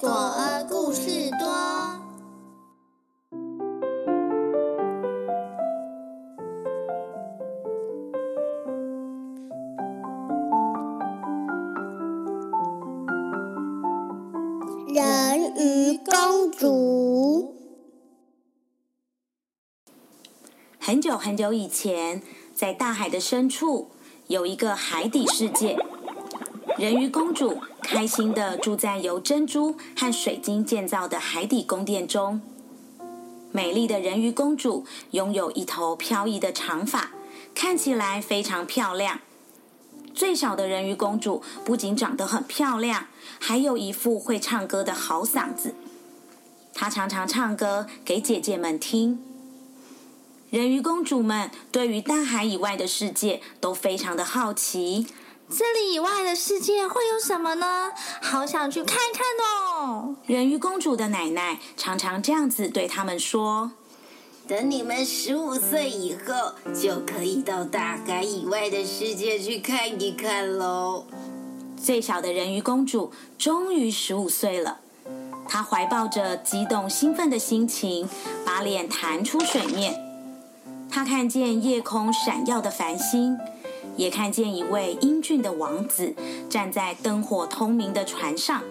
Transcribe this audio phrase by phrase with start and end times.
[0.00, 1.48] 果儿故事多
[14.94, 17.56] 人鱼公主
[20.78, 22.22] 很久很久以前，
[22.54, 23.90] 在大海的深处
[24.28, 25.76] 有一个海底世界。
[26.78, 32.40] 人鱼公主开心的住在由珍珠和水晶建造的海底宫殿中。
[33.50, 37.10] 美丽的人鱼公主拥有一头飘逸的长发，
[37.52, 39.18] 看起来非常漂亮。
[40.14, 43.08] 最小的人鱼公主不仅长得很漂亮，
[43.40, 45.74] 还有一副会唱歌的好嗓子。
[46.72, 49.18] 她常常唱歌给姐姐们听。
[50.50, 55.08] 人鱼公主们对于大海以外的世界都非常的好奇。
[55.50, 57.90] 这里以外的世界会有什么呢？
[58.20, 60.14] 好想去看看哦！
[60.26, 63.72] 人鱼公主的奶奶常常这样子对他们说
[64.46, 71.06] ：“等你们十五岁以后，就可以到大海以外的世界去看一看喽。”
[71.82, 74.80] 最小的人鱼公主终于十五岁了。
[75.48, 78.06] 她怀抱着激动兴奋的心情，
[78.44, 79.98] 把脸弹出水面。
[80.90, 83.38] 她看见夜空闪耀的繁星，
[83.96, 86.14] 也看见一位英俊的王子
[86.48, 88.62] 站在灯火通明的船上。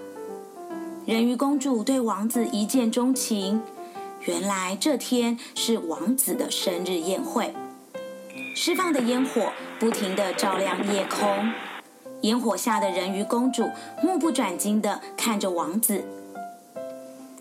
[1.06, 3.62] 人鱼公主对王子一见钟情。
[4.26, 7.54] 原来这天是王子的生日宴会，
[8.54, 11.52] 释放的烟火不停的照亮夜空。
[12.22, 13.70] 烟火下的人鱼公主
[14.02, 16.04] 目不转睛的看着王子。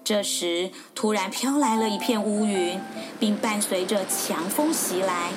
[0.05, 2.79] 这时，突然飘来了一片乌云，
[3.19, 5.33] 并伴随着强风袭来。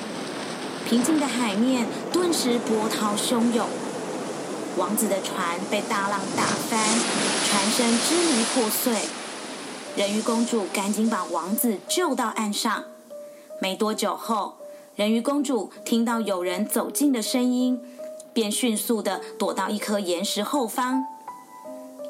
[0.88, 3.66] 平静的海面顿时波涛汹涌，
[4.76, 6.80] 王子的船被大浪打翻，
[7.44, 8.94] 船身支离破碎。
[9.96, 12.84] 人鱼公主赶紧把王子救到岸上。
[13.60, 14.54] 没多久后，
[14.96, 17.80] 人鱼公主听到有人走近的声音，
[18.32, 21.04] 便迅速的躲到一颗岩石后方。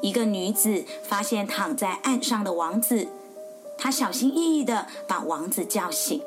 [0.01, 3.07] 一个女子发现躺在岸上的王子，
[3.77, 6.21] 她小心翼翼的把王子叫醒。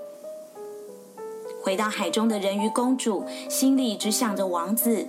[1.64, 5.08] 回到海中的人鱼公主心里只想着王子，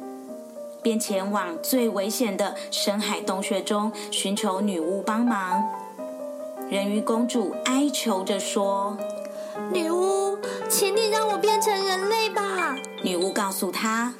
[0.81, 5.61] 便前往最危险的深海洞穴中寻求女巫帮忙。
[6.69, 8.97] 人鱼公主哀求着说
[9.73, 10.37] ：“女巫，
[10.69, 14.13] 请你让我变成人类吧！”女巫告诉她。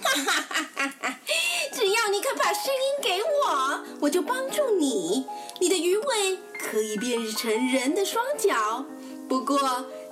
[1.72, 5.26] 只要你肯把声音给我，我就帮助你。
[5.62, 8.84] 你的鱼尾可以变成人的双脚，
[9.30, 9.58] 不过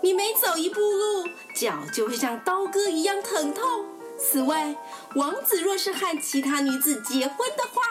[0.03, 3.85] 你每走一步路，脚就会像刀割一样疼痛。
[4.19, 4.75] 此外，
[5.15, 7.81] 王子若是和其他女子结婚的话，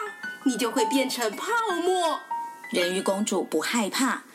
[0.45, 1.51] 你就会变成泡
[1.83, 2.19] 沫。
[2.69, 4.25] 人鱼公主不害怕，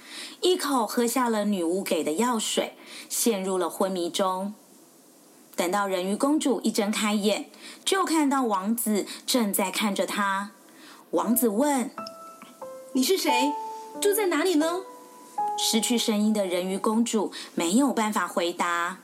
[0.41, 2.77] 一口喝下了女巫给的药水，
[3.09, 4.55] 陷入了昏迷中。
[5.55, 7.49] 等到人鱼公主一睁开眼，
[7.85, 10.51] 就看到王子正在看着她。
[11.13, 11.93] 王子问
[12.95, 13.53] ：“你是谁？
[14.01, 14.81] 住在哪里呢？”
[15.61, 18.99] 失去声音的人鱼公主没有办法回答。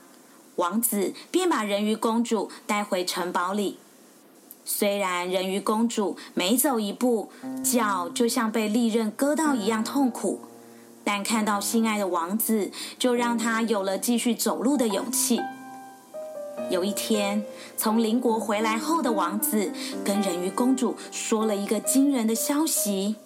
[0.55, 3.77] 王子便把人鱼公主带回城堡里。
[4.63, 7.29] 虽然人鱼公主每走一步，
[7.61, 10.39] 脚就像被利刃割到一样痛苦，
[11.03, 15.41] 但看到心爱的王子，就让她有了继续走路的勇气。
[16.71, 17.43] 有一天，
[17.75, 19.73] 从邻国回来后的王子
[20.05, 23.17] 跟人鱼公主说了一个惊人的消息：“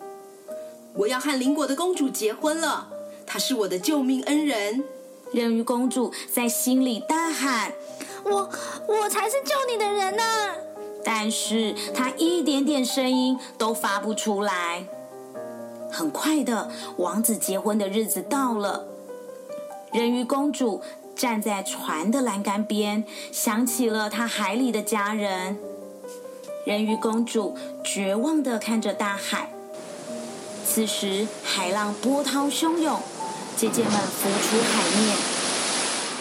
[0.97, 2.89] 我要和邻国的公主结婚了，
[3.29, 4.83] 她是我的救命恩人。”
[5.31, 7.71] 人鱼公主在心里大喊
[8.25, 8.49] ：“我，
[8.87, 10.23] 我才是救你的人呢！”
[11.05, 14.83] 但是她一点点声音都发不出来。
[15.91, 18.87] 很快的，王子结婚的日子到了，
[19.93, 20.81] 人鱼公主。
[21.15, 25.57] 站在船的栏杆边，想起了她海里的家人。
[26.65, 29.51] 人鱼公主绝望的看着大海。
[30.65, 33.01] 此时海浪波涛汹涌，
[33.59, 35.17] 姐姐们浮出海面。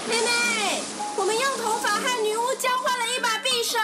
[0.09, 0.83] 妹妹，
[1.17, 3.79] 我们用头发和女巫交换了一把匕首，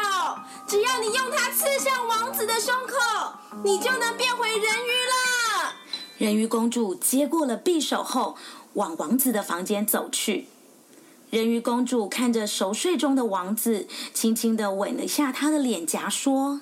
[0.66, 5.72] 只要你用它刺向王子的胸口，你就能变回人鱼了。
[6.18, 8.36] 人鱼公主接过了匕首后，
[8.72, 10.48] 往王子的房间走去。
[11.30, 16.60] 人鱼公主看着熟睡中的王子，轻轻的吻了下他的脸颊，说：“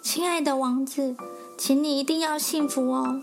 [0.00, 1.16] 亲爱的王子，
[1.58, 3.20] 请你一定要幸福哦。”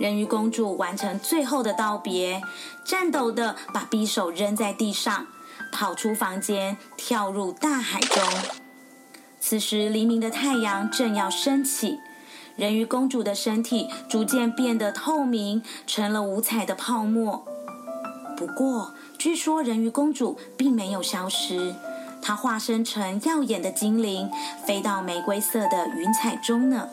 [0.00, 2.40] 人鱼公主完成最后的道别，
[2.86, 5.26] 颤抖的把匕首扔在地上，
[5.70, 8.24] 跑出房间，跳入大海中。
[9.38, 12.00] 此时，黎明的太阳正要升起，
[12.56, 17.44] 人鱼公主的身体逐渐变得透明，成了五彩的泡沫。
[18.38, 21.74] 不过，据说人鱼公主并没有消失，
[22.22, 24.30] 她化身成耀眼的精灵，
[24.66, 26.88] 飞到玫瑰色的云彩中呢。